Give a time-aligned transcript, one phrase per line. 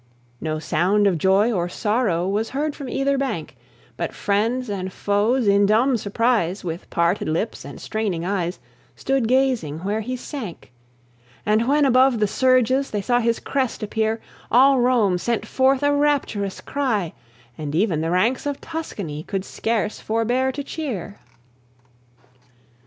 [0.41, 3.55] No sound of joy or sorrow Was heard from either bank;
[3.97, 8.57] But friends and foes in dumb surprise, With parted lips and straining eyes,
[8.95, 10.71] Stood gazing where he sank;
[11.45, 14.19] And when above the surges They saw his crest appear,
[14.51, 17.13] All Rome sent forth a rapturous cry,
[17.55, 21.19] And even the ranks of Tuscany Could scarce forbear to cheer.